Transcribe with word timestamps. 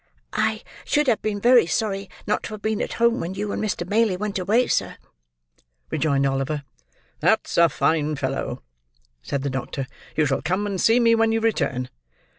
"I 0.33 0.63
should 0.83 1.05
have 1.05 1.21
been 1.21 1.39
very 1.39 1.67
sorry 1.67 2.09
not 2.25 2.41
to 2.45 2.55
have 2.55 2.61
been 2.63 2.81
at 2.81 2.93
home 2.93 3.19
when 3.19 3.35
you 3.35 3.51
and 3.51 3.61
Mr. 3.63 3.87
Maylie 3.87 4.17
went 4.17 4.39
away, 4.39 4.65
sir," 4.65 4.97
rejoined 5.91 6.25
Oliver. 6.25 6.63
"That's 7.19 7.55
a 7.55 7.69
fine 7.69 8.15
fellow," 8.15 8.63
said 9.21 9.43
the 9.43 9.51
doctor; 9.51 9.85
"you 10.15 10.25
shall 10.25 10.41
come 10.41 10.65
and 10.65 10.81
see 10.81 10.99
me 10.99 11.13
when 11.13 11.31
you 11.31 11.39
return. 11.39 11.87